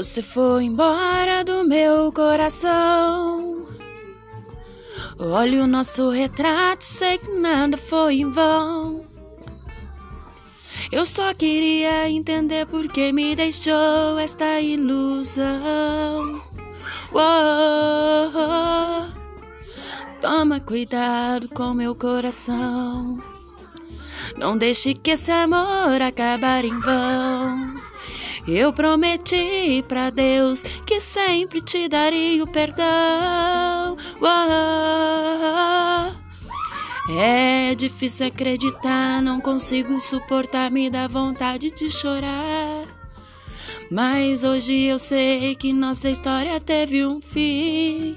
Você 0.00 0.22
foi 0.22 0.64
embora 0.64 1.44
do 1.44 1.62
meu 1.62 2.10
coração. 2.10 3.68
Olha 5.18 5.62
o 5.62 5.66
nosso 5.66 6.08
retrato, 6.08 6.82
sei 6.82 7.18
que 7.18 7.30
nada 7.32 7.76
foi 7.76 8.20
em 8.20 8.30
vão. 8.30 9.04
Eu 10.90 11.04
só 11.04 11.34
queria 11.34 12.08
entender 12.08 12.64
por 12.64 12.88
que 12.88 13.12
me 13.12 13.36
deixou 13.36 14.18
esta 14.18 14.58
ilusão. 14.58 16.42
Toma 20.22 20.60
cuidado 20.60 21.46
com 21.50 21.74
meu 21.74 21.94
coração. 21.94 23.18
Não 24.38 24.56
deixe 24.56 24.94
que 24.94 25.10
esse 25.10 25.30
amor 25.30 26.00
acabar 26.00 26.64
em 26.64 26.80
vão. 26.80 27.89
Eu 28.52 28.72
prometi 28.72 29.84
para 29.86 30.10
Deus 30.10 30.64
que 30.84 31.00
sempre 31.00 31.60
te 31.60 31.88
daria 31.88 32.42
o 32.42 32.48
perdão. 32.48 33.96
É 37.16 37.72
difícil 37.76 38.26
acreditar, 38.26 39.22
não 39.22 39.40
consigo 39.40 40.00
suportar, 40.00 40.68
me 40.68 40.90
dá 40.90 41.06
vontade 41.06 41.70
de 41.70 41.92
chorar. 41.92 42.88
Mas 43.88 44.42
hoje 44.42 44.82
eu 44.82 44.98
sei 44.98 45.54
que 45.54 45.72
nossa 45.72 46.10
história 46.10 46.60
teve 46.60 47.06
um 47.06 47.20
fim. 47.20 48.16